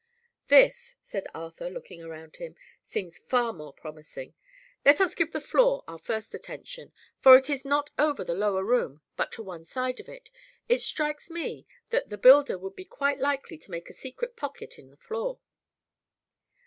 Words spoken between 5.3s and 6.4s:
the floor our first